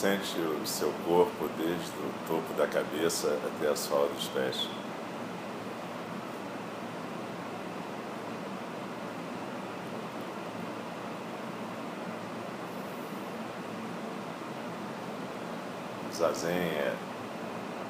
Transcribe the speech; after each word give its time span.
Sente 0.00 0.38
o 0.38 0.64
seu 0.64 0.92
corpo 1.04 1.48
desde 1.58 1.90
o 1.90 2.14
topo 2.28 2.54
da 2.56 2.68
cabeça 2.68 3.36
até 3.44 3.68
a 3.68 3.74
sola 3.74 4.08
dos 4.10 4.28
pés. 4.28 4.68
Zazen 16.14 16.52
é 16.52 16.94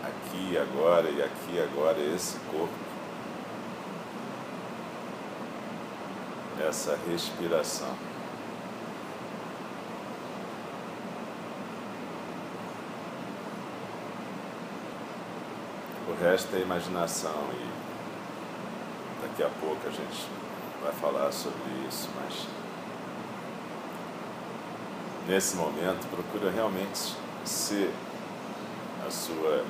aqui 0.02 0.56
agora 0.56 1.10
e 1.10 1.22
aqui 1.22 1.60
agora 1.60 1.98
esse 2.00 2.38
corpo. 2.50 2.72
Essa 6.66 6.98
respiração. 7.06 7.94
O 16.18 16.24
resto 16.24 16.56
é 16.56 16.60
imaginação 16.60 17.48
e 17.52 19.22
daqui 19.22 19.40
a 19.40 19.48
pouco 19.60 19.86
a 19.86 19.90
gente 19.90 20.26
vai 20.82 20.92
falar 20.92 21.30
sobre 21.30 21.62
isso, 21.88 22.08
mas 22.16 22.48
nesse 25.28 25.54
momento 25.54 26.08
procura 26.10 26.50
realmente 26.50 27.14
ser 27.44 27.92
a 29.06 29.10
sua 29.12 29.64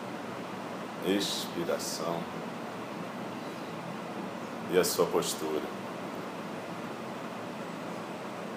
expiração 1.07 2.19
e 4.73 4.79
a 4.79 4.85
sua 4.85 5.05
postura. 5.05 5.67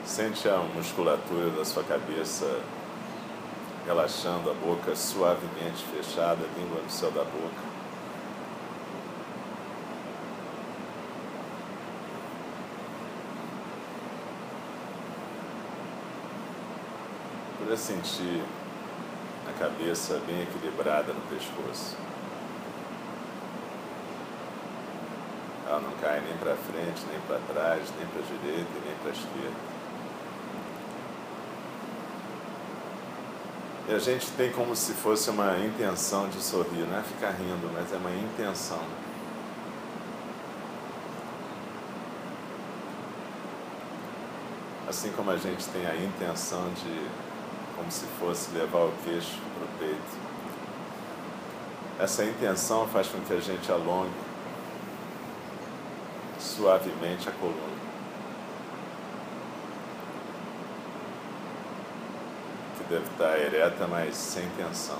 Sente 0.06 0.48
a 0.48 0.60
musculatura 0.60 1.50
da 1.50 1.66
sua 1.66 1.84
cabeça 1.84 2.62
relaxando 3.86 4.50
a 4.50 4.54
boca 4.54 4.96
suavemente 4.96 5.84
fechada, 5.94 6.40
a 6.46 6.60
língua 6.60 6.82
no 6.82 6.90
céu 6.90 7.12
da 7.12 7.26
boca. 7.26 7.81
Procura 17.72 17.78
sentir 17.78 18.44
a 19.48 19.58
cabeça 19.58 20.20
bem 20.28 20.42
equilibrada 20.42 21.14
no 21.14 21.22
pescoço. 21.22 21.96
Ela 25.66 25.80
não 25.80 25.92
cai 26.02 26.20
nem 26.20 26.36
para 26.36 26.54
frente, 26.58 27.02
nem 27.10 27.20
para 27.22 27.40
trás, 27.54 27.84
nem 27.98 28.06
para 28.08 28.20
a 28.20 28.26
direita 28.26 28.70
e 28.76 28.86
nem 28.86 28.96
para 28.96 29.10
a 29.10 29.14
esquerda. 29.14 29.56
E 33.88 33.94
a 33.94 34.00
gente 34.00 34.30
tem 34.32 34.52
como 34.52 34.76
se 34.76 34.92
fosse 34.92 35.30
uma 35.30 35.58
intenção 35.60 36.28
de 36.28 36.42
sorrir, 36.42 36.86
não 36.90 37.00
é 37.00 37.04
ficar 37.04 37.32
rindo, 37.32 37.72
mas 37.74 37.94
é 37.94 37.96
uma 37.96 38.14
intenção. 38.14 38.84
Assim 44.90 45.14
como 45.14 45.32
a 45.32 45.38
gente 45.38 45.66
tem 45.68 45.88
a 45.88 45.96
intenção 45.96 46.70
de 46.74 47.31
como 47.82 47.92
se 47.92 48.06
fosse 48.20 48.52
levar 48.52 48.86
o 48.86 48.94
queixo 49.04 49.40
para 49.56 49.66
o 49.66 49.80
peito. 49.80 50.18
Essa 52.00 52.24
intenção 52.24 52.88
faz 52.88 53.08
com 53.08 53.20
que 53.22 53.34
a 53.34 53.40
gente 53.40 53.72
alongue 53.72 54.12
suavemente 56.40 57.28
a 57.28 57.32
coluna. 57.32 57.82
Que 62.78 62.84
deve 62.84 63.06
estar 63.06 63.40
ereta, 63.40 63.88
mas 63.88 64.16
sem 64.16 64.48
tensão. 64.50 65.00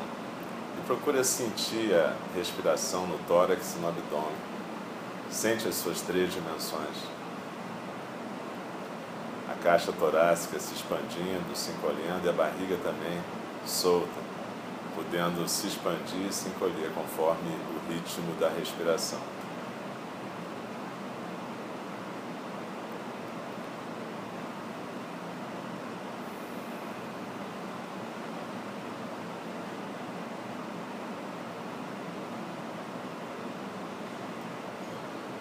E 0.80 0.86
procura 0.88 1.24
sentir 1.24 1.94
a 1.94 2.16
respiração 2.36 3.06
no 3.06 3.20
tórax 3.28 3.76
e 3.76 3.80
no 3.80 3.90
abdômen. 3.90 4.52
Sente 5.30 5.68
as 5.68 5.76
suas 5.76 6.02
três 6.02 6.34
dimensões 6.34 7.21
caixa 9.62 9.92
torácica 9.92 10.60
se 10.60 10.74
expandindo, 10.74 11.56
se 11.56 11.72
encolhendo 11.72 12.26
e 12.26 12.30
a 12.30 12.34
barriga 12.34 12.78
também 12.84 13.22
solta, 13.66 14.20
podendo 14.96 15.48
se 15.48 15.68
expandir 15.68 16.28
e 16.28 16.34
se 16.34 16.50
encolher 16.50 16.92
conforme 16.94 17.50
o 17.50 17.94
ritmo 17.94 18.34
da 18.40 18.50
respiração. 18.50 19.20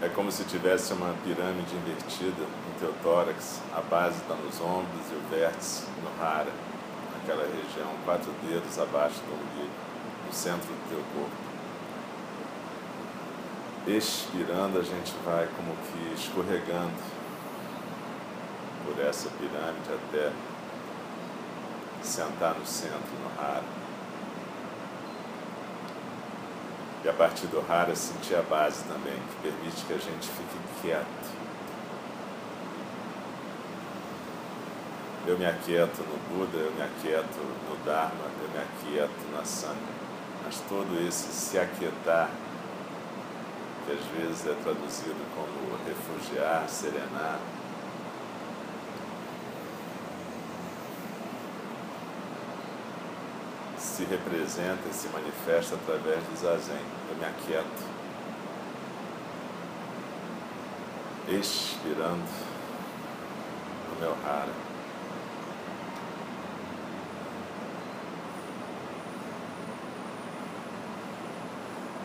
É 0.03 0.09
como 0.09 0.33
se 0.33 0.45
tivesse 0.45 0.95
uma 0.95 1.15
pirâmide 1.23 1.75
invertida 1.77 2.43
no 2.43 2.81
teu 2.81 2.95
tórax, 3.03 3.61
a 3.77 3.83
base 3.83 4.17
está 4.17 4.35
nos 4.35 4.59
ombros 4.59 5.07
e 5.13 5.15
o 5.15 5.21
vértice 5.29 5.85
no 6.03 6.25
hara, 6.25 6.51
naquela 7.13 7.45
região, 7.45 7.93
quatro 8.03 8.33
dedos 8.43 8.79
abaixo 8.79 9.21
do 9.21 9.35
umbigo, 9.35 9.75
no 10.27 10.33
centro 10.33 10.69
do 10.69 10.89
teu 10.89 11.05
corpo. 11.13 11.37
Expirando, 13.87 14.79
a 14.79 14.83
gente 14.83 15.15
vai 15.23 15.47
como 15.55 15.77
que 15.77 16.15
escorregando 16.15 16.95
por 18.87 18.99
essa 19.05 19.29
pirâmide 19.39 19.93
até 19.93 20.33
sentar 22.03 22.55
no 22.55 22.65
centro, 22.65 23.13
no 23.23 23.39
hara. 23.39 23.80
E 27.03 27.09
a 27.09 27.13
partir 27.13 27.47
do 27.47 27.61
rara 27.61 27.95
sentir 27.97 28.35
a 28.35 28.43
base 28.43 28.85
também, 28.85 29.15
que 29.15 29.49
permite 29.49 29.85
que 29.87 29.93
a 29.95 29.99
gente 29.99 30.29
fique 30.29 30.59
quieto. 30.83 31.41
Eu 35.27 35.39
me 35.39 35.47
aquieto 35.47 36.03
no 36.03 36.19
Buda, 36.29 36.59
eu 36.59 36.73
me 36.73 36.83
aquieto 36.83 37.39
no 37.39 37.77
Dharma, 37.85 38.25
eu 38.43 38.49
me 38.51 38.59
aquieto 38.59 39.33
na 39.35 39.45
Sangha. 39.45 39.77
Mas 40.45 40.61
todo 40.69 41.07
esse 41.07 41.33
se 41.33 41.59
aquietar, 41.59 42.31
que 43.87 43.93
às 43.93 44.05
vezes 44.17 44.47
é 44.47 44.55
traduzido 44.63 45.21
como 45.35 45.79
refugiar, 45.87 46.69
serenar, 46.69 47.39
se 54.01 54.07
representa 54.07 54.89
e 54.89 54.95
se 54.95 55.09
manifesta 55.09 55.75
através 55.75 56.23
do 56.25 56.37
zazen. 56.41 56.81
Eu 57.11 57.17
me 57.17 57.25
aquieto, 57.27 57.85
expirando 61.29 62.25
no 63.91 64.01
meu 64.01 64.17
hara. 64.25 64.53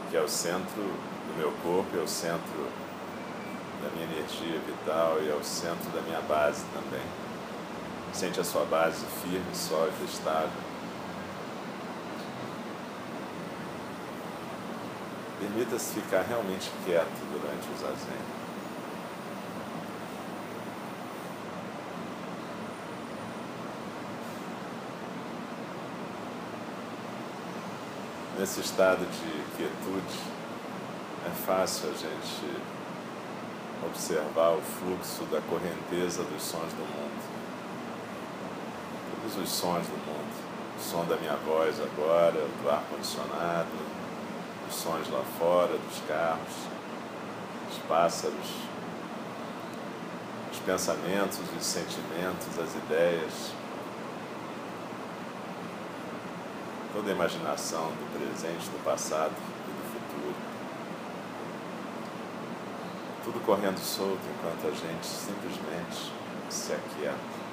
Que 0.09 0.17
é 0.17 0.21
o 0.21 0.27
centro 0.27 0.75
do 0.75 1.37
meu 1.37 1.53
corpo, 1.63 1.97
é 1.97 2.01
o 2.01 2.07
centro 2.07 2.67
da 3.81 3.89
minha 3.91 4.03
energia 4.03 4.59
vital 4.59 5.19
e 5.21 5.29
é 5.29 5.33
o 5.33 5.43
centro 5.43 5.89
da 5.91 6.01
minha 6.01 6.19
base 6.21 6.65
também. 6.73 7.05
Sente 8.11 8.41
a 8.41 8.43
sua 8.43 8.65
base 8.65 9.05
firme, 9.21 9.55
sólida, 9.55 10.03
estável. 10.03 10.74
Permita-se 15.45 15.93
ficar 15.93 16.23
realmente 16.23 16.71
quieto 16.83 17.21
durante 17.31 17.69
o 17.69 17.77
zazen. 17.77 18.17
Nesse 28.39 28.61
estado 28.61 29.05
de 29.05 29.55
quietude, 29.55 30.19
é 31.27 31.29
fácil 31.45 31.91
a 31.91 31.93
gente 31.93 32.61
observar 33.85 34.55
o 34.55 34.61
fluxo 34.61 35.25
da 35.25 35.41
correnteza 35.41 36.23
dos 36.23 36.41
sons 36.41 36.73
do 36.73 36.81
mundo. 36.81 37.23
Todos 39.21 39.43
os 39.43 39.49
sons 39.49 39.85
do 39.85 39.97
mundo. 40.07 40.45
O 40.75 40.81
som 40.81 41.05
da 41.05 41.15
minha 41.17 41.35
voz 41.35 41.79
agora, 41.79 42.31
do 42.31 42.69
ar-condicionado, 42.69 43.69
os 44.67 44.75
sons 44.75 45.09
lá 45.09 45.23
fora, 45.37 45.77
dos 45.77 45.99
carros, 46.07 46.53
os 47.71 47.77
pássaros, 47.87 48.65
os 50.51 50.59
pensamentos, 50.59 51.39
os 51.39 51.65
sentimentos, 51.65 52.59
as 52.59 52.75
ideias, 52.75 53.51
toda 56.93 57.11
a 57.11 57.13
imaginação 57.13 57.87
do 57.87 58.17
presente, 58.17 58.69
do 58.69 58.83
passado 58.83 59.33
e 59.33 59.71
do 59.71 59.83
futuro. 59.93 60.35
Tudo 63.23 63.45
correndo 63.45 63.79
solto 63.79 64.19
enquanto 64.37 64.67
a 64.67 64.71
gente 64.71 65.05
simplesmente 65.05 66.11
se 66.49 66.73
aquieta. 66.73 67.44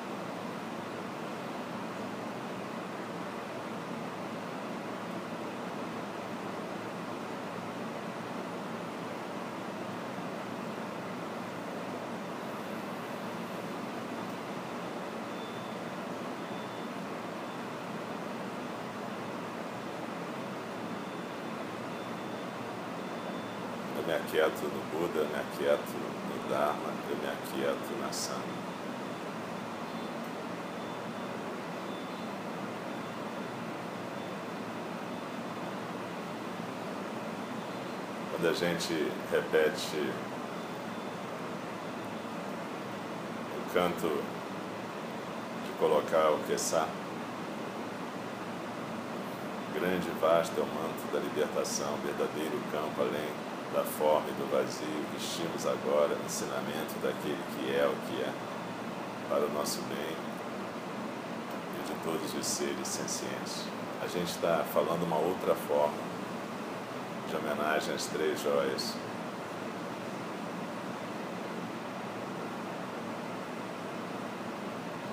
Me 24.12 24.18
aquieto 24.18 24.64
no 24.64 24.82
Buda, 24.90 25.20
eu 25.20 25.26
me 25.26 25.36
aquieto 25.36 25.96
no 25.96 26.48
Dharma, 26.50 26.92
eu 27.08 27.16
me 27.16 27.28
aquieto 27.28 27.98
na 27.98 28.12
Sangha. 28.12 28.42
Quando 38.32 38.48
a 38.48 38.52
gente 38.52 39.10
repete 39.30 40.12
o 43.56 43.72
canto 43.72 44.22
de 45.64 45.72
colocar 45.78 46.32
o 46.32 46.38
Kessá, 46.46 46.86
grande 49.72 50.10
vasto 50.20 50.52
é 50.58 50.62
o 50.62 50.66
manto 50.66 51.10
da 51.12 51.18
libertação, 51.18 51.96
verdadeiro 52.04 52.60
campo 52.70 53.00
além 53.00 53.51
da 53.72 53.82
forma 53.82 54.28
e 54.28 54.32
do 54.32 54.50
vazio. 54.50 54.86
Vestimos 55.12 55.66
agora 55.66 56.14
o 56.14 56.26
ensinamento 56.26 56.94
daquele 57.02 57.42
que 57.56 57.74
é 57.74 57.86
o 57.86 57.94
que 58.06 58.22
é, 58.22 58.32
para 59.28 59.46
o 59.46 59.52
nosso 59.52 59.80
bem 59.82 60.16
e 61.78 61.86
de 61.86 61.94
todos 62.04 62.34
os 62.34 62.46
seres 62.46 62.86
sencientes. 62.86 63.64
A 64.02 64.06
gente 64.06 64.30
está 64.30 64.64
falando 64.72 65.04
uma 65.04 65.16
outra 65.16 65.54
forma 65.54 66.12
de 67.28 67.36
homenagem 67.36 67.94
às 67.94 68.06
três 68.06 68.40
joias. 68.42 68.94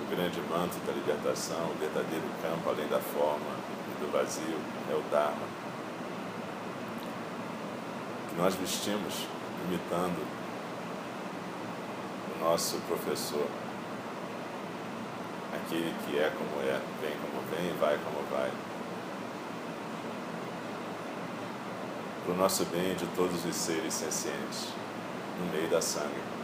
O 0.01 0.15
grande 0.15 0.41
manto 0.49 0.77
da 0.85 0.91
libertação, 0.91 1.69
o 1.69 1.77
verdadeiro 1.79 2.25
campo 2.41 2.69
além 2.69 2.87
da 2.87 2.99
forma 2.99 3.59
do 3.99 4.11
vazio 4.11 4.57
é 4.89 4.95
o 4.95 5.01
Dharma, 5.11 5.45
nós 8.39 8.55
vestimos 8.55 9.27
imitando 9.67 10.25
o 12.33 12.43
nosso 12.43 12.77
professor, 12.87 13.45
aquele 15.53 15.93
que 16.05 16.17
é 16.17 16.31
como 16.31 16.61
é, 16.61 16.79
vem 17.01 17.17
como 17.19 17.43
vem, 17.51 17.77
vai 17.77 17.97
como 17.97 18.25
vai. 18.31 18.49
Para 22.23 22.33
o 22.33 22.37
nosso 22.37 22.63
bem 22.67 22.95
de 22.95 23.05
todos 23.07 23.43
os 23.43 23.55
seres 23.57 23.93
sencientes, 23.93 24.69
no 25.37 25.51
meio 25.51 25.69
da 25.69 25.81
sangue. 25.81 26.39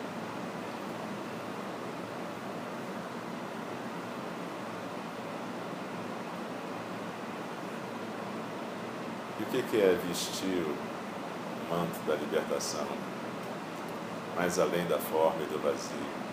E 9.39 9.43
o 9.43 9.63
que 9.63 9.77
é 9.77 9.97
vestir 10.05 10.65
manto 11.69 11.99
da 12.07 12.15
libertação, 12.15 12.87
mais 14.35 14.59
além 14.59 14.85
da 14.87 14.97
forma 14.97 15.41
e 15.41 15.45
do 15.45 15.59
vazio? 15.59 16.25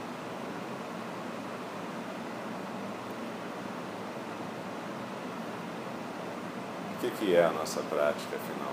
O 7.03 7.11
que 7.25 7.35
é 7.35 7.45
a 7.45 7.51
nossa 7.51 7.81
prática, 7.83 8.37
afinal? 8.37 8.73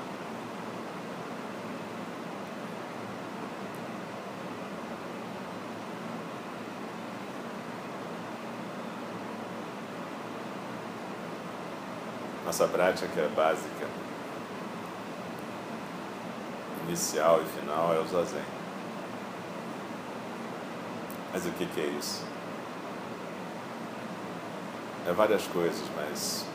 Nossa 12.45 12.67
prática 12.67 13.21
é 13.21 13.27
básica 13.29 14.08
inicial 16.89 17.39
e 17.41 17.59
final 17.59 17.94
é 17.94 18.00
o 18.00 18.07
zazen. 18.07 18.41
Mas 21.31 21.45
o 21.45 21.51
que, 21.51 21.65
que 21.68 21.81
é 21.81 21.86
isso? 21.86 22.24
É 25.07 25.13
várias 25.13 25.45
coisas, 25.47 25.83
mas 25.95 26.45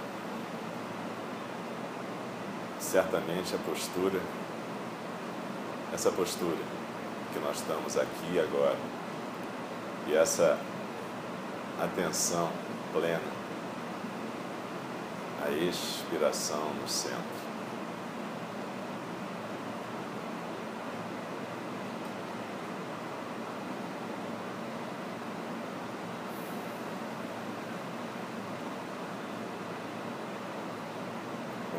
certamente 2.81 3.55
a 3.55 3.59
postura, 3.59 4.21
essa 5.93 6.11
postura 6.11 6.59
que 7.33 7.39
nós 7.39 7.59
estamos 7.59 7.97
aqui 7.97 8.39
agora, 8.39 8.77
e 10.09 10.15
essa 10.15 10.59
atenção 11.81 12.51
plena, 12.93 13.21
a 15.47 15.51
expiração 15.51 16.75
no 16.81 16.89
centro. 16.89 17.44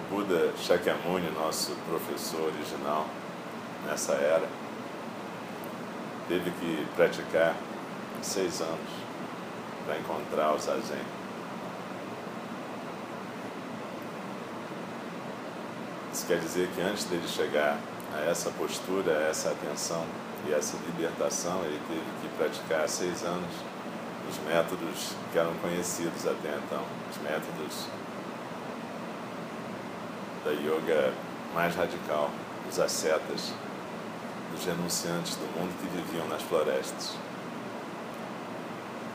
Buda 0.09 0.51
Shakyamuni, 0.57 1.29
nosso 1.31 1.71
professor 1.87 2.53
original 2.53 3.07
nessa 3.85 4.13
era, 4.13 4.47
teve 6.27 6.51
que 6.51 6.87
praticar 6.95 7.55
seis 8.21 8.61
anos 8.61 8.89
para 9.85 9.97
encontrar 9.97 10.53
o 10.53 10.59
zazen. 10.59 11.01
Isso 16.13 16.25
quer 16.27 16.39
dizer 16.39 16.69
que 16.73 16.81
antes 16.81 17.05
dele 17.05 17.27
chegar 17.27 17.77
a 18.15 18.29
essa 18.29 18.49
postura, 18.51 19.17
a 19.17 19.29
essa 19.29 19.49
atenção 19.49 20.05
e 20.47 20.53
essa 20.53 20.77
libertação, 20.85 21.63
ele 21.63 21.79
teve 21.87 22.05
que 22.21 22.37
praticar 22.37 22.87
seis 22.87 23.23
anos 23.23 23.53
os 24.29 24.39
métodos 24.47 25.11
que 25.31 25.37
eram 25.37 25.53
conhecidos 25.55 26.25
até 26.25 26.57
então, 26.57 26.83
os 27.11 27.17
métodos 27.21 27.87
da 30.45 30.51
yoga 30.51 31.11
mais 31.55 31.75
radical, 31.75 32.29
os 32.69 32.79
ascetas, 32.79 33.51
os 34.55 34.63
renunciantes 34.63 35.35
do 35.37 35.59
mundo 35.59 35.73
que 35.81 35.87
viviam 35.87 36.27
nas 36.27 36.43
florestas. 36.43 37.15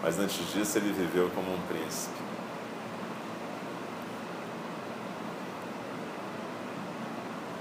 Mas 0.02 0.18
antes 0.18 0.52
disso, 0.52 0.78
ele 0.78 0.92
viveu 0.92 1.30
como 1.30 1.54
um 1.54 1.60
príncipe. 1.68 2.18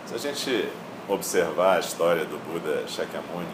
Se 0.07 0.15
a 0.15 0.17
gente 0.17 0.71
observar 1.07 1.77
a 1.77 1.79
história 1.79 2.25
do 2.25 2.39
Buda 2.39 2.87
Shakyamuni, 2.87 3.47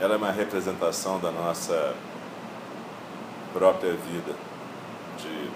ela 0.00 0.14
é 0.14 0.16
uma 0.18 0.30
representação 0.30 1.18
da 1.18 1.30
nossa 1.30 1.94
própria 3.54 3.92
vida 3.92 4.34
de 5.18 5.50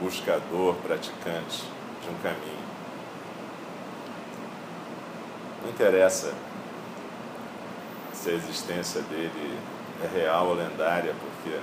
buscador, 0.00 0.74
praticante 0.76 1.64
de 2.02 2.10
um 2.10 2.18
caminho. 2.22 2.66
Não 5.62 5.70
interessa 5.70 6.32
se 8.12 8.30
a 8.30 8.32
existência 8.34 9.00
dele 9.02 9.58
é 10.02 10.18
real 10.18 10.48
ou 10.48 10.54
lendária, 10.54 11.14
porque 11.14 11.58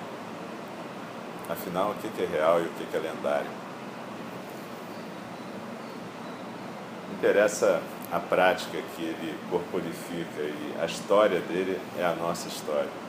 afinal 1.49 1.91
o 1.91 1.95
que 1.95 2.21
é 2.21 2.25
real 2.25 2.59
e 2.59 2.63
o 2.63 2.69
que 2.69 2.95
é 2.95 2.99
lendário? 2.99 3.51
Interessa 7.17 7.81
a 8.11 8.19
prática 8.19 8.77
que 8.95 9.01
ele 9.01 9.39
corporifica 9.49 10.41
e 10.41 10.75
a 10.81 10.85
história 10.85 11.39
dele 11.39 11.79
é 11.97 12.05
a 12.05 12.13
nossa 12.13 12.47
história. 12.47 13.02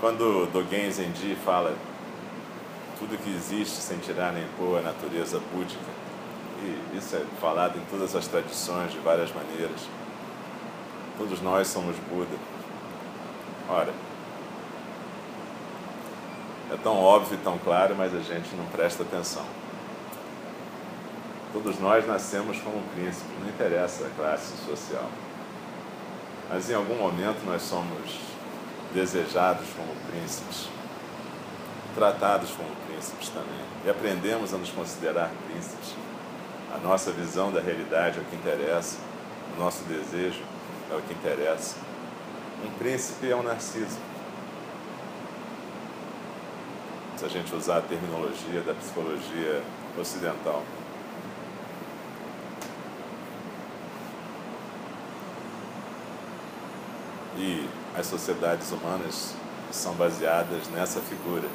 Quando 0.00 0.46
Dogen 0.52 0.88
Zenji 0.92 1.36
fala 1.44 1.74
tudo 3.00 3.18
que 3.20 3.30
existe 3.30 3.80
sem 3.80 3.98
tirar 3.98 4.32
nem 4.32 4.46
pôr 4.56 4.78
a 4.78 4.82
natureza 4.82 5.40
búdica, 5.52 5.90
e 6.62 6.96
isso 6.96 7.16
é 7.16 7.24
falado 7.40 7.76
em 7.76 7.84
todas 7.90 8.14
as 8.14 8.28
tradições 8.28 8.92
de 8.92 8.98
várias 8.98 9.32
maneiras, 9.32 9.80
todos 11.16 11.42
nós 11.42 11.66
somos 11.66 11.96
Buda. 12.08 12.38
Ora, 13.68 13.92
é 16.72 16.76
tão 16.76 16.96
óbvio 16.96 17.34
e 17.34 17.42
tão 17.42 17.58
claro, 17.58 17.96
mas 17.98 18.14
a 18.14 18.20
gente 18.20 18.54
não 18.54 18.66
presta 18.66 19.02
atenção. 19.02 19.44
Todos 21.52 21.80
nós 21.80 22.06
nascemos 22.06 22.60
como 22.60 22.80
príncipe, 22.94 23.30
não 23.40 23.48
interessa 23.48 24.06
a 24.06 24.10
classe 24.10 24.56
social. 24.64 25.08
Mas 26.48 26.70
em 26.70 26.74
algum 26.74 26.94
momento 26.94 27.44
nós 27.44 27.62
somos 27.62 28.37
desejados 28.92 29.66
como 29.76 29.94
príncipes, 30.10 30.68
tratados 31.94 32.50
como 32.50 32.68
príncipes 32.86 33.28
também. 33.28 33.68
E 33.84 33.90
aprendemos 33.90 34.52
a 34.54 34.58
nos 34.58 34.70
considerar 34.70 35.30
príncipes. 35.48 35.94
A 36.74 36.78
nossa 36.78 37.10
visão 37.12 37.50
da 37.52 37.60
realidade 37.60 38.18
é 38.18 38.22
o 38.22 38.24
que 38.24 38.36
interessa, 38.36 38.98
o 39.56 39.60
nosso 39.60 39.84
desejo 39.84 40.42
é 40.90 40.94
o 40.94 41.02
que 41.02 41.14
interessa. 41.14 41.76
Um 42.64 42.70
príncipe 42.78 43.30
é 43.30 43.36
um 43.36 43.42
narciso. 43.42 43.98
se 47.18 47.24
a 47.24 47.28
gente 47.28 47.52
usar 47.52 47.78
a 47.78 47.80
terminologia 47.80 48.60
da 48.60 48.72
psicologia 48.74 49.60
ocidental. 49.98 50.62
E 57.36 57.68
as 57.96 58.06
sociedades 58.06 58.70
humanas 58.72 59.34
são 59.70 59.94
baseadas 59.94 60.68
nessa 60.68 61.00
figura. 61.00 61.48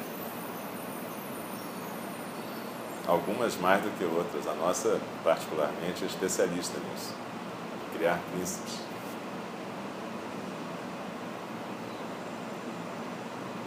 Algumas 3.06 3.56
mais 3.56 3.82
do 3.82 3.90
que 3.98 4.04
outras. 4.04 4.46
A 4.46 4.54
nossa, 4.54 4.98
particularmente, 5.22 6.04
é 6.04 6.06
especialista 6.06 6.78
nisso 6.90 7.12
criar 7.94 8.18
príncipes. 8.32 8.74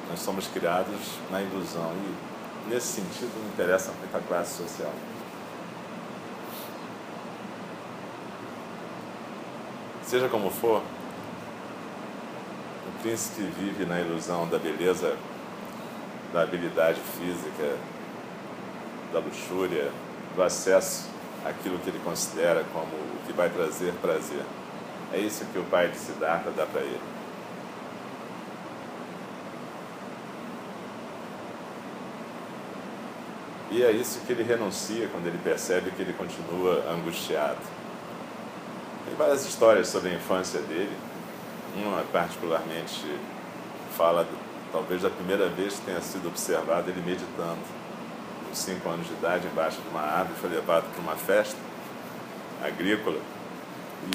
Nós 0.09 0.19
somos 0.19 0.47
criados 0.47 1.17
na 1.31 1.41
ilusão 1.41 1.91
e, 1.95 2.69
nesse 2.69 3.01
sentido, 3.01 3.31
não 3.41 3.49
interessa 3.49 3.91
muito 3.91 4.15
a 4.15 4.19
classe 4.19 4.57
social. 4.57 4.93
Seja 10.03 10.29
como 10.29 10.49
for, 10.49 10.81
príncipe 13.01 13.41
vive 13.57 13.85
na 13.85 13.99
ilusão 13.99 14.47
da 14.47 14.57
beleza, 14.57 15.15
da 16.33 16.41
habilidade 16.43 16.99
física, 17.17 17.77
da 19.13 19.19
luxúria, 19.19 19.91
do 20.35 20.43
acesso 20.43 21.09
àquilo 21.45 21.79
que 21.79 21.89
ele 21.89 21.99
considera 22.03 22.63
como 22.73 22.87
o 22.87 23.25
que 23.25 23.33
vai 23.33 23.49
trazer 23.49 23.93
prazer. 24.01 24.43
É 25.13 25.19
isso 25.19 25.45
que 25.45 25.57
o 25.57 25.63
pai 25.63 25.89
de 25.89 25.97
Siddhartha 25.97 26.51
dá 26.51 26.65
para 26.65 26.81
ele. 26.81 26.99
E 33.69 33.83
é 33.83 33.91
isso 33.91 34.21
que 34.25 34.31
ele 34.31 34.43
renuncia 34.43 35.07
quando 35.09 35.27
ele 35.27 35.37
percebe 35.43 35.91
que 35.91 36.01
ele 36.01 36.13
continua 36.13 36.83
angustiado. 36.89 37.59
Tem 39.05 39.15
várias 39.15 39.45
histórias 39.45 39.87
sobre 39.87 40.09
a 40.09 40.13
infância 40.13 40.61
dele. 40.61 40.95
Uma, 41.77 42.03
particularmente, 42.11 43.05
fala, 43.95 44.27
talvez, 44.71 45.03
da 45.03 45.09
primeira 45.09 45.47
vez 45.47 45.75
que 45.75 45.81
tenha 45.81 46.01
sido 46.01 46.27
observado 46.27 46.89
ele 46.89 47.01
meditando. 47.01 47.59
Com 48.47 48.55
cinco 48.55 48.89
anos 48.89 49.05
de 49.05 49.13
idade, 49.13 49.45
embaixo 49.47 49.79
de 49.81 49.87
uma 49.89 50.01
árvore, 50.01 50.39
foi 50.39 50.49
levado 50.49 50.91
para 50.91 51.01
uma 51.01 51.15
festa 51.15 51.57
agrícola 52.63 53.19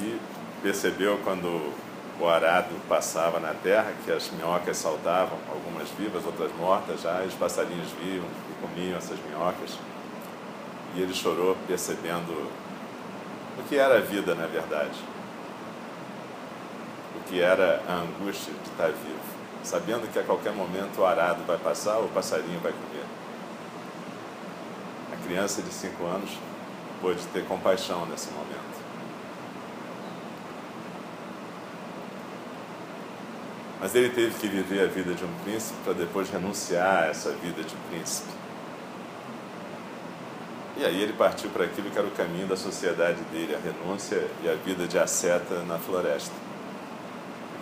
e 0.01 0.19
percebeu 0.61 1.17
quando 1.23 1.73
o 2.19 2.27
arado 2.27 2.75
passava 2.87 3.39
na 3.39 3.53
terra 3.53 3.93
que 4.03 4.11
as 4.11 4.29
minhocas 4.31 4.77
saltavam, 4.77 5.37
algumas 5.49 5.89
vivas, 5.91 6.25
outras 6.25 6.51
mortas 6.55 7.01
já, 7.01 7.21
os 7.21 7.33
passarinhos 7.33 7.89
viam 8.01 8.25
e 8.25 8.61
comiam 8.61 8.97
essas 8.97 9.17
minhocas. 9.27 9.77
E 10.95 11.01
ele 11.01 11.13
chorou 11.13 11.57
percebendo 11.67 12.31
o 13.57 13.63
que 13.67 13.77
era 13.77 13.97
a 13.97 14.01
vida, 14.01 14.35
na 14.35 14.47
verdade. 14.47 15.12
Que 17.27 17.41
era 17.41 17.81
a 17.87 17.93
angústia 17.93 18.53
de 18.53 18.69
estar 18.69 18.87
vivo, 18.87 19.19
sabendo 19.63 20.11
que 20.11 20.19
a 20.19 20.23
qualquer 20.23 20.53
momento 20.53 20.99
o 20.99 21.05
arado 21.05 21.43
vai 21.45 21.57
passar, 21.57 21.99
o 21.99 22.09
passarinho 22.09 22.59
vai 22.59 22.71
comer. 22.71 23.05
A 25.13 25.25
criança 25.25 25.61
de 25.61 25.73
cinco 25.73 26.05
anos 26.05 26.31
pôde 27.01 27.25
ter 27.27 27.45
compaixão 27.45 28.05
nesse 28.05 28.29
momento. 28.31 28.83
Mas 33.83 33.93
ele 33.95 34.09
teve 34.11 34.33
que 34.39 34.47
viver 34.47 34.81
a 34.81 34.87
vida 34.87 35.13
de 35.13 35.25
um 35.25 35.33
príncipe 35.43 35.77
para 35.83 35.91
depois 35.91 36.29
renunciar 36.29 37.03
a 37.03 37.07
essa 37.07 37.31
vida 37.31 37.61
de 37.61 37.75
príncipe. 37.89 38.31
E 40.77 40.85
aí 40.85 41.01
ele 41.01 41.11
partiu 41.11 41.49
para 41.49 41.65
aquilo 41.65 41.91
que 41.91 41.97
era 41.97 42.07
o 42.07 42.11
caminho 42.11 42.47
da 42.47 42.55
sociedade 42.55 43.21
dele, 43.31 43.53
a 43.53 43.59
renúncia 43.59 44.25
e 44.41 44.49
a 44.49 44.55
vida 44.55 44.87
de 44.87 44.97
asceta 44.97 45.63
na 45.63 45.77
floresta. 45.77 46.33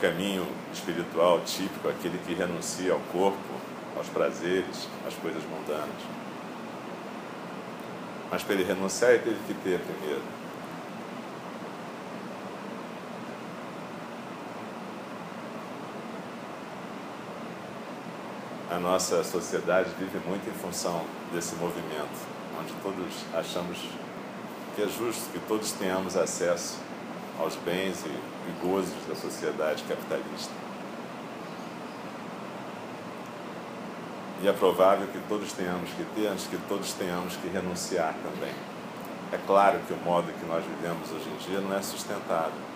Caminho 0.01 0.47
espiritual 0.73 1.41
típico, 1.41 1.87
aquele 1.87 2.17
que 2.25 2.33
renuncia 2.33 2.91
ao 2.91 2.99
corpo, 3.11 3.37
aos 3.95 4.07
prazeres, 4.07 4.87
às 5.07 5.13
coisas 5.13 5.43
mundanas. 5.43 6.01
Mas 8.31 8.41
para 8.41 8.55
ele 8.55 8.63
renunciar, 8.63 9.11
ele 9.11 9.23
teve 9.23 9.39
que 9.45 9.53
ter 9.53 9.79
primeiro 9.79 10.23
a 18.71 18.79
nossa 18.79 19.21
sociedade 19.21 19.89
vive 19.99 20.17
muito 20.25 20.49
em 20.49 20.53
função 20.53 21.03
desse 21.33 21.55
movimento, 21.55 22.25
onde 22.57 22.71
todos 22.81 23.13
achamos 23.33 23.77
que 24.73 24.81
é 24.81 24.87
justo 24.87 25.29
que 25.33 25.39
todos 25.39 25.73
tenhamos 25.73 26.15
acesso 26.15 26.77
aos 27.41 27.55
bens 27.57 28.03
e, 28.05 28.09
e 28.09 28.53
gozos 28.61 29.05
da 29.07 29.15
sociedade 29.15 29.83
capitalista. 29.83 30.53
E 34.41 34.47
é 34.47 34.53
provável 34.53 35.07
que 35.07 35.19
todos 35.27 35.53
tenhamos 35.53 35.89
que 35.91 36.03
ter, 36.15 36.27
antes 36.27 36.47
que 36.47 36.57
todos 36.67 36.93
tenhamos 36.93 37.35
que 37.35 37.47
renunciar 37.47 38.15
também. 38.23 38.53
É 39.31 39.37
claro 39.45 39.79
que 39.87 39.93
o 39.93 39.97
modo 39.97 40.31
que 40.33 40.45
nós 40.45 40.63
vivemos 40.65 41.11
hoje 41.11 41.29
em 41.29 41.37
dia 41.49 41.61
não 41.61 41.75
é 41.75 41.81
sustentável 41.81 42.71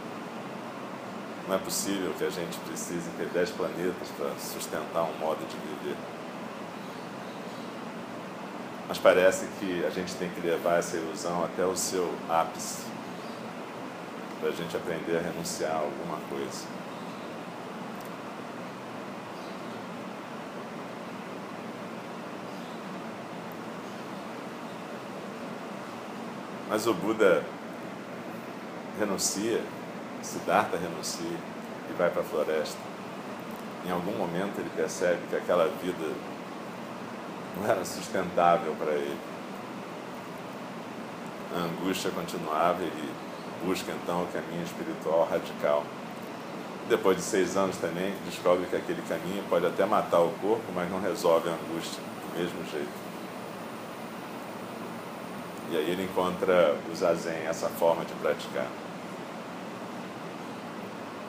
não 1.47 1.55
é 1.55 1.59
possível 1.59 2.11
que 2.17 2.23
a 2.23 2.29
gente 2.29 2.57
precise 2.59 3.09
ter 3.17 3.27
dez 3.27 3.51
planetas 3.51 4.07
para 4.17 4.31
sustentar 4.39 5.03
um 5.03 5.17
modo 5.19 5.45
de 5.47 5.55
viver. 5.57 5.95
Mas 8.87 8.97
parece 8.97 9.47
que 9.59 9.85
a 9.85 9.89
gente 9.89 10.15
tem 10.15 10.29
que 10.29 10.41
levar 10.41 10.79
essa 10.79 10.97
ilusão 10.97 11.43
até 11.43 11.65
o 11.65 11.75
seu 11.75 12.11
ápice, 12.29 12.83
a 14.47 14.51
gente 14.51 14.75
aprender 14.75 15.17
a 15.17 15.21
renunciar 15.21 15.71
a 15.71 15.79
alguma 15.79 16.17
coisa. 16.29 16.65
Mas 26.69 26.87
o 26.87 26.93
Buda 26.93 27.43
renuncia 28.99 29.61
Siddhartha 30.25 30.77
renuncia 30.77 31.37
e 31.89 31.93
vai 31.93 32.09
para 32.09 32.21
a 32.21 32.25
floresta. 32.25 32.79
Em 33.85 33.91
algum 33.91 34.13
momento 34.13 34.59
ele 34.59 34.71
percebe 34.75 35.19
que 35.29 35.35
aquela 35.35 35.67
vida 35.81 36.13
não 37.55 37.69
era 37.69 37.85
sustentável 37.85 38.75
para 38.75 38.91
ele. 38.93 39.19
A 41.55 41.59
angústia 41.59 42.09
continuava 42.09 42.81
ele 42.81 43.11
busca 43.65 43.91
então 43.91 44.23
o 44.23 44.27
caminho 44.27 44.63
espiritual 44.63 45.27
radical. 45.29 45.83
Depois 46.87 47.17
de 47.17 47.23
seis 47.23 47.57
anos 47.57 47.77
também, 47.77 48.13
descobre 48.25 48.65
que 48.67 48.75
aquele 48.75 49.01
caminho 49.01 49.43
pode 49.49 49.65
até 49.65 49.85
matar 49.85 50.19
o 50.19 50.29
corpo, 50.41 50.63
mas 50.73 50.89
não 50.91 51.01
resolve 51.01 51.49
a 51.49 51.53
angústia 51.53 51.99
do 52.01 52.39
mesmo 52.39 52.63
jeito. 52.71 53.05
E 55.71 55.77
aí 55.77 55.89
ele 55.89 56.03
encontra 56.03 56.77
o 56.91 56.95
zazen, 56.95 57.47
essa 57.47 57.67
forma 57.69 58.05
de 58.05 58.13
praticar 58.13 58.67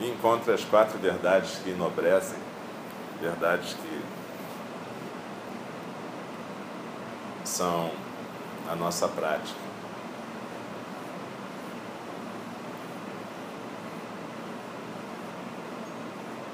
e 0.01 0.09
encontra 0.09 0.55
as 0.55 0.65
quatro 0.65 0.99
verdades 0.99 1.59
que 1.63 1.71
enobrecem, 1.71 2.39
verdades 3.21 3.75
que 3.75 4.03
são 7.45 7.91
a 8.69 8.75
nossa 8.75 9.09
prática. 9.09 9.66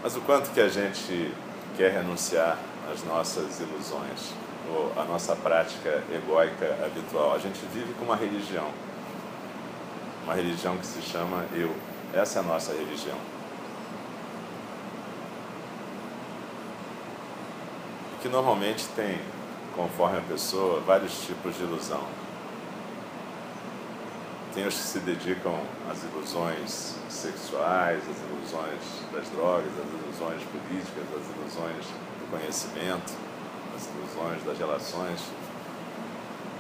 Mas 0.03 0.17
o 0.17 0.21
quanto 0.23 0.51
que 0.51 0.61
a 0.61 0.69
gente 0.69 1.33
quer 1.77 1.93
renunciar 1.93 2.59
às 2.93 3.05
nossas 3.05 3.61
ilusões, 3.61 4.33
ou 4.69 4.93
à 5.01 5.05
nossa 5.05 5.37
prática 5.37 6.03
egóica 6.13 6.77
habitual? 6.85 7.35
A 7.35 7.39
gente 7.39 7.61
vive 7.73 7.95
com 7.95 8.07
uma 8.07 8.17
religião, 8.17 8.69
uma 10.25 10.35
religião 10.35 10.77
que 10.77 10.87
se 10.87 11.01
chama 11.03 11.45
eu. 11.55 11.73
Essa 12.13 12.41
é 12.41 12.43
a 12.43 12.45
nossa 12.45 12.73
religião. 12.73 13.17
Que 18.21 18.29
normalmente 18.29 18.89
tem, 18.97 19.21
conforme 19.77 20.19
a 20.19 20.23
pessoa, 20.23 20.81
vários 20.81 21.25
tipos 21.25 21.57
de 21.57 21.63
ilusão. 21.63 22.03
Tem 24.55 24.67
os 24.67 24.75
que 24.75 24.83
se 24.83 24.99
dedicam 24.99 25.59
às 25.91 26.03
ilusões 26.03 26.95
sexuais, 27.09 28.03
às 28.03 28.17
ilusões 28.19 28.81
das 29.11 29.29
drogas, 29.31 29.71
às 29.79 30.03
ilusões 30.03 30.43
políticas, 30.45 31.05
às 31.09 31.37
ilusões 31.37 31.87
do 31.87 32.31
conhecimento, 32.31 33.15
às 33.75 33.89
ilusões 33.89 34.45
das 34.45 34.59
relações. 34.59 35.21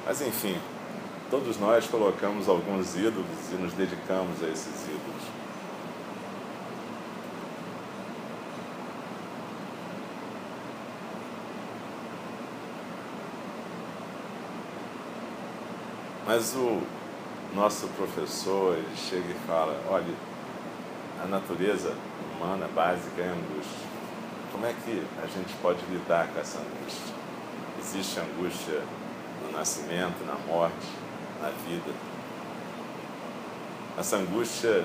Mas 0.07 0.23
enfim, 0.23 0.59
todos 1.31 1.59
nós 1.59 1.87
colocamos 1.87 2.49
alguns 2.49 2.97
ídolos 2.97 3.27
e 3.53 3.57
nos 3.57 3.75
dedicamos 3.75 4.43
a 4.43 4.49
esses 4.49 4.87
ídolos. 4.87 5.23
Mas 16.27 16.55
o 16.55 16.81
nosso 17.55 17.87
professor, 17.89 18.79
chega 18.97 19.31
e 19.31 19.47
fala, 19.47 19.79
olha, 19.89 20.15
a 21.23 21.27
natureza 21.27 21.95
humana 22.35 22.69
básica 22.75 23.21
é 23.21 23.29
angústia. 23.29 23.87
Como 24.51 24.67
é 24.67 24.75
que 24.85 25.03
a 25.23 25.27
gente 25.27 25.55
pode 25.61 25.81
lidar 25.91 26.29
com 26.29 26.41
essa 26.41 26.59
angústia? 26.59 27.15
Existe 27.79 28.21
angústia 28.21 28.83
no 29.43 29.53
nascimento, 29.53 30.25
na 30.27 30.35
morte, 30.47 30.87
na 31.41 31.49
vida. 31.67 31.93
Essa 33.99 34.17
angústia 34.17 34.85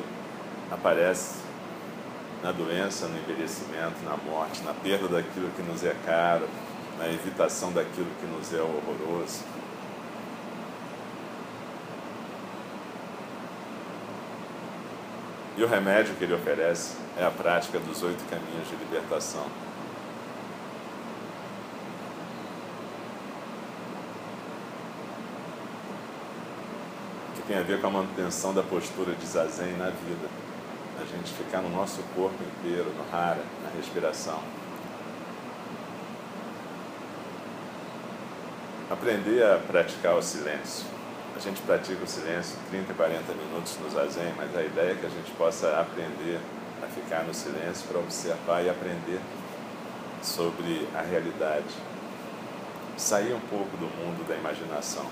aparece 0.71 1.35
na 2.43 2.51
doença, 2.51 3.07
no 3.07 3.17
envelhecimento, 3.17 4.03
na 4.03 4.17
morte, 4.17 4.61
na 4.63 4.73
perda 4.73 5.07
daquilo 5.07 5.49
que 5.51 5.61
nos 5.61 5.83
é 5.83 5.95
caro, 6.05 6.47
na 6.97 7.07
evitação 7.07 7.71
daquilo 7.71 8.07
que 8.19 8.25
nos 8.27 8.53
é 8.53 8.61
horroroso. 8.61 9.43
E 15.57 15.63
o 15.63 15.67
remédio 15.67 16.13
que 16.13 16.23
ele 16.23 16.35
oferece 16.35 16.95
é 17.17 17.25
a 17.25 17.31
prática 17.31 17.79
dos 17.79 18.03
oito 18.03 18.23
caminhos 18.29 18.69
de 18.69 18.75
libertação. 18.75 19.47
Que 27.35 27.41
tem 27.41 27.57
a 27.57 27.63
ver 27.63 27.81
com 27.81 27.87
a 27.87 27.89
manutenção 27.89 28.53
da 28.53 28.61
postura 28.61 29.15
de 29.15 29.25
zazen 29.25 29.75
na 29.77 29.89
vida. 29.89 30.29
A 31.01 31.05
gente 31.05 31.33
ficar 31.33 31.61
no 31.63 31.69
nosso 31.69 32.03
corpo 32.15 32.37
inteiro, 32.43 32.93
no 32.93 33.17
hara, 33.17 33.41
na 33.63 33.69
respiração. 33.75 34.39
Aprender 38.91 39.43
a 39.43 39.57
praticar 39.57 40.15
o 40.15 40.21
silêncio 40.21 40.96
a 41.37 41.39
gente 41.39 41.61
pratica 41.61 42.03
o 42.03 42.07
silêncio 42.07 42.57
30, 42.71 42.95
40 42.95 43.33
minutos 43.33 43.77
no 43.77 43.87
zazen, 43.91 44.33
mas 44.35 44.55
a 44.57 44.63
ideia 44.63 44.93
é 44.93 44.95
que 44.95 45.05
a 45.05 45.09
gente 45.09 45.29
possa 45.37 45.79
aprender 45.79 46.39
a 46.83 46.87
ficar 46.87 47.23
no 47.25 47.33
silêncio 47.33 47.87
para 47.87 47.99
observar 47.99 48.63
e 48.63 48.69
aprender 48.69 49.19
sobre 50.23 50.87
a 50.95 51.01
realidade. 51.03 51.75
Sair 52.97 53.35
um 53.35 53.39
pouco 53.39 53.77
do 53.77 53.85
mundo 53.85 54.27
da 54.27 54.35
imaginação. 54.35 55.05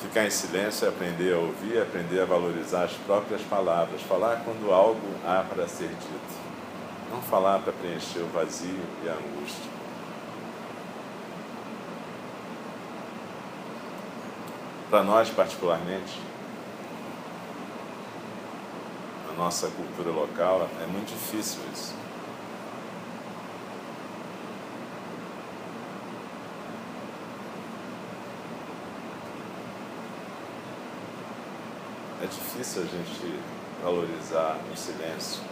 Ficar 0.00 0.26
em 0.26 0.30
silêncio 0.30 0.84
é 0.84 0.88
aprender 0.90 1.32
a 1.32 1.38
ouvir, 1.38 1.80
aprender 1.80 2.20
a 2.20 2.26
valorizar 2.26 2.84
as 2.84 2.92
próprias 2.92 3.40
palavras, 3.40 4.02
falar 4.02 4.42
quando 4.44 4.70
algo 4.70 5.08
há 5.26 5.42
para 5.42 5.66
ser 5.66 5.88
dito. 5.88 6.48
Não 7.10 7.22
falar 7.22 7.60
para 7.60 7.72
preencher 7.72 8.20
o 8.20 8.26
vazio 8.26 8.84
e 9.02 9.08
a 9.08 9.12
angústia. 9.12 9.87
Para 14.90 15.02
nós 15.02 15.28
particularmente, 15.28 16.18
na 19.28 19.44
nossa 19.44 19.68
cultura 19.68 20.10
local, 20.10 20.68
é 20.82 20.86
muito 20.86 21.08
difícil 21.08 21.60
isso. 21.72 21.94
É 32.22 32.26
difícil 32.26 32.82
a 32.82 32.86
gente 32.86 33.40
valorizar 33.82 34.58
o 34.72 34.76
silêncio, 34.76 35.42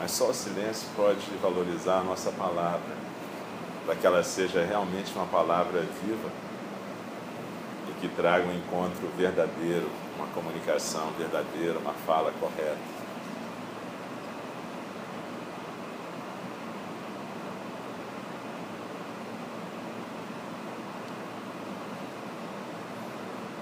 mas 0.00 0.10
só 0.12 0.30
o 0.30 0.34
silêncio 0.34 0.88
pode 0.96 1.26
valorizar 1.42 1.98
a 1.98 2.04
nossa 2.04 2.30
palavra, 2.30 2.96
para 3.84 3.96
que 3.96 4.06
ela 4.06 4.22
seja 4.22 4.64
realmente 4.64 5.12
uma 5.14 5.26
palavra 5.26 5.80
viva 6.02 6.51
que 8.02 8.08
traga 8.08 8.44
um 8.44 8.52
encontro 8.52 9.06
verdadeiro, 9.16 9.88
uma 10.18 10.26
comunicação 10.34 11.12
verdadeira, 11.16 11.78
uma 11.78 11.92
fala 11.92 12.32
correta. 12.40 12.76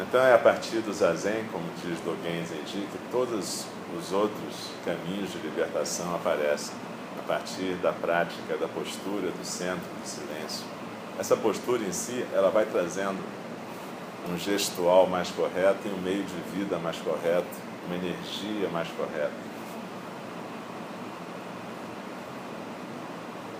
Então 0.00 0.22
é 0.22 0.32
a 0.32 0.38
partir 0.38 0.78
do 0.78 0.90
zazen, 0.94 1.44
como 1.52 1.64
diz 1.84 2.00
Dogen 2.00 2.42
Zenji, 2.46 2.88
que 2.90 2.98
todos 3.12 3.66
os 3.94 4.10
outros 4.10 4.70
caminhos 4.86 5.32
de 5.32 5.38
libertação 5.38 6.14
aparecem, 6.14 6.74
a 7.18 7.28
partir 7.28 7.74
da 7.82 7.92
prática, 7.92 8.56
da 8.56 8.66
postura, 8.66 9.30
do 9.30 9.44
centro, 9.44 9.84
do 10.02 10.08
silêncio. 10.08 10.64
Essa 11.18 11.36
postura 11.36 11.82
em 11.82 11.92
si, 11.92 12.24
ela 12.32 12.50
vai 12.50 12.64
trazendo 12.64 13.18
um 14.30 14.38
gestual 14.38 15.06
mais 15.06 15.30
correto 15.30 15.80
e 15.86 15.88
um 15.88 16.00
meio 16.00 16.22
de 16.22 16.34
vida 16.54 16.78
mais 16.78 16.96
correto, 16.98 17.48
uma 17.86 17.96
energia 17.96 18.68
mais 18.72 18.88
correta. 18.88 19.32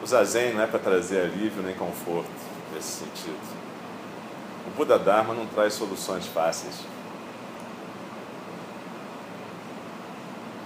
O 0.02 0.06
zazen 0.06 0.54
não 0.54 0.62
é 0.62 0.66
para 0.66 0.78
trazer 0.78 1.22
alívio 1.22 1.62
nem 1.62 1.74
conforto 1.74 2.30
nesse 2.72 3.04
sentido. 3.04 3.60
O 4.66 4.70
Buda 4.70 4.98
Dharma 4.98 5.34
não 5.34 5.46
traz 5.46 5.74
soluções 5.74 6.26
fáceis. 6.26 6.74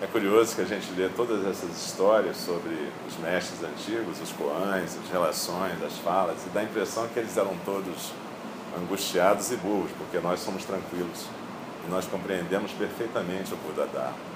É 0.03 0.07
curioso 0.07 0.55
que 0.55 0.61
a 0.61 0.67
gente 0.67 0.93
lê 0.93 1.09
todas 1.09 1.47
essas 1.47 1.71
histórias 1.71 2.37
sobre 2.37 2.91
os 3.09 3.17
mestres 3.17 3.63
antigos, 3.63 4.21
os 4.21 4.33
koans, 4.33 4.99
as 5.03 5.11
relações, 5.11 5.83
as 5.83 5.97
falas, 5.99 6.45
e 6.45 6.51
dá 6.51 6.61
a 6.61 6.65
impressão 6.65 7.09
que 7.09 7.19
eles 7.19 7.37
eram 7.37 7.57
todos 7.65 8.13
angustiados 8.79 9.51
e 9.53 9.57
burros, 9.57 9.91
porque 9.97 10.19
nós 10.19 10.41
somos 10.41 10.65
tranquilos 10.65 11.27
e 11.87 11.91
nós 11.91 12.07
compreendemos 12.07 12.73
perfeitamente 12.73 13.53
o 13.53 13.57
Buda 13.57 13.87
Dharma. 13.87 14.35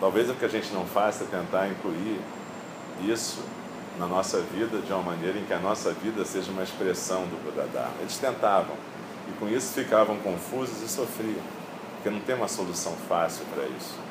Talvez 0.00 0.30
o 0.30 0.34
que 0.34 0.44
a 0.44 0.48
gente 0.48 0.72
não 0.72 0.86
faça 0.86 1.24
é 1.24 1.26
tentar 1.26 1.68
incluir 1.68 2.20
isso 3.04 3.42
na 3.98 4.06
nossa 4.06 4.40
vida 4.40 4.78
de 4.78 4.92
uma 4.92 5.02
maneira 5.02 5.38
em 5.38 5.44
que 5.44 5.52
a 5.52 5.58
nossa 5.58 5.92
vida 5.92 6.24
seja 6.24 6.50
uma 6.52 6.62
expressão 6.62 7.22
do 7.22 7.42
Buda 7.44 7.66
Dharma. 7.72 7.94
Eles 8.00 8.16
tentavam 8.16 8.76
e 9.28 9.32
com 9.38 9.48
isso 9.48 9.74
ficavam 9.74 10.16
confusos 10.18 10.82
e 10.82 10.88
sofriam, 10.88 11.42
porque 11.96 12.10
não 12.10 12.20
tem 12.20 12.36
uma 12.36 12.48
solução 12.48 12.92
fácil 13.08 13.44
para 13.52 13.64
isso. 13.64 14.07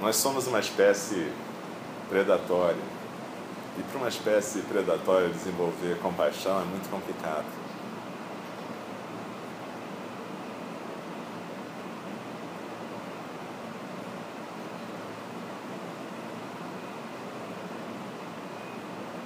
Nós 0.00 0.14
somos 0.14 0.46
uma 0.46 0.60
espécie 0.60 1.30
predatória. 2.08 2.98
E 3.76 3.82
para 3.82 3.98
uma 3.98 4.08
espécie 4.08 4.60
predatória 4.60 5.28
desenvolver 5.28 5.98
compaixão 5.98 6.60
é 6.60 6.64
muito 6.64 6.88
complicado. 6.88 7.44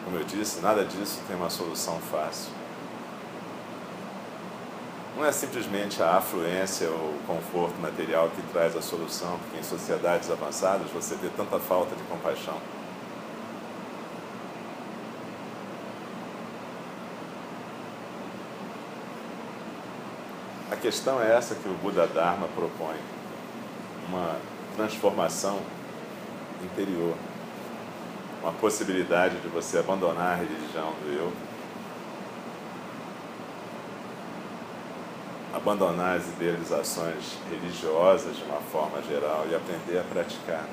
Como 0.04 0.16
eu 0.16 0.24
disse, 0.24 0.60
nada 0.60 0.84
disso 0.84 1.20
tem 1.26 1.36
uma 1.36 1.50
solução 1.50 1.98
fácil 2.00 2.50
não 5.22 5.28
é 5.28 5.32
simplesmente 5.32 6.02
a 6.02 6.16
afluência 6.16 6.90
ou 6.90 6.96
o 6.96 7.20
conforto 7.28 7.80
material 7.80 8.28
que 8.30 8.42
traz 8.52 8.76
a 8.76 8.82
solução, 8.82 9.38
porque 9.38 9.60
em 9.60 9.62
sociedades 9.62 10.28
avançadas 10.28 10.90
você 10.90 11.14
vê 11.14 11.28
tanta 11.28 11.60
falta 11.60 11.94
de 11.94 12.02
compaixão. 12.02 12.58
A 20.72 20.74
questão 20.74 21.22
é 21.22 21.32
essa 21.32 21.54
que 21.54 21.68
o 21.68 21.74
Buda 21.74 22.04
Dharma 22.08 22.48
propõe: 22.48 22.96
uma 24.08 24.38
transformação 24.74 25.60
interior, 26.64 27.14
uma 28.42 28.52
possibilidade 28.54 29.36
de 29.36 29.46
você 29.46 29.78
abandonar 29.78 30.32
a 30.32 30.34
religião 30.34 30.92
do 31.00 31.16
eu 31.16 31.51
abandonar 35.62 36.16
as 36.16 36.26
idealizações 36.28 37.38
religiosas 37.48 38.36
de 38.36 38.42
uma 38.42 38.60
forma 38.60 39.00
geral 39.02 39.46
e 39.48 39.54
aprender 39.54 39.98
a 39.98 40.02
praticar. 40.02 40.66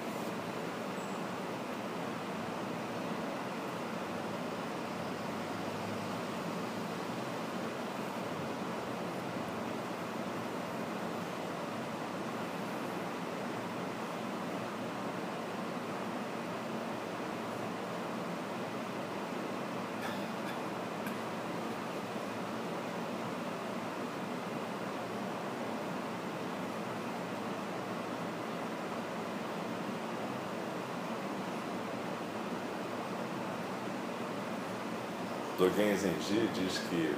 Dogen 35.60 35.93
Zenji 35.98 36.50
diz 36.54 36.78
que 36.89 37.13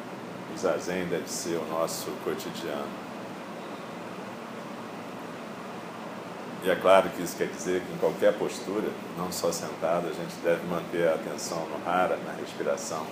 o 0.52 0.58
zazen 0.58 1.06
deve 1.06 1.30
ser 1.30 1.58
o 1.58 1.66
nosso 1.68 2.10
cotidiano. 2.24 2.90
E 6.64 6.70
é 6.72 6.76
claro 6.76 7.12
que 7.12 7.22
isso 7.22 7.38
quer 7.38 7.50
dizer 7.50 7.84
que 7.84 7.94
em 7.94 7.98
qualquer 7.98 8.34
postura, 8.34 8.90
não 9.16 9.32
só 9.32 9.52
sentado, 9.52 10.08
a 10.08 10.14
gente 10.14 10.34
deve 10.44 10.66
manter 10.66 11.08
a 11.08 11.14
atenção 11.14 11.68
no 11.68 11.88
hara, 11.88 12.18
na 12.26 12.34
respiração, 12.34 13.06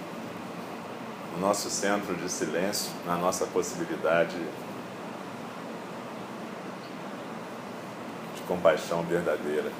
no 1.33 1.39
nosso 1.39 1.69
centro 1.69 2.15
de 2.15 2.27
silêncio, 2.27 2.91
na 3.05 3.15
nossa 3.15 3.45
possibilidade 3.45 4.35
de 8.35 8.41
compaixão 8.47 9.03
verdadeira. 9.03 9.71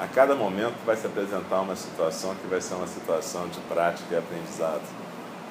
A 0.00 0.06
cada 0.06 0.36
momento 0.36 0.76
vai 0.86 0.94
se 0.94 1.08
apresentar 1.08 1.60
uma 1.60 1.74
situação 1.74 2.32
que 2.36 2.46
vai 2.46 2.60
ser 2.60 2.74
uma 2.74 2.86
situação 2.86 3.48
de 3.48 3.58
prática 3.62 4.14
e 4.14 4.16
aprendizado. 4.16 4.82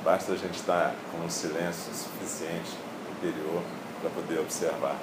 Basta 0.05 0.31
a 0.31 0.37
gente 0.37 0.55
estar 0.55 0.95
com 1.11 1.25
um 1.25 1.29
silêncio 1.29 1.93
suficiente 1.93 2.71
interior 3.11 3.61
para 3.99 4.09
poder 4.09 4.39
observar. 4.39 4.95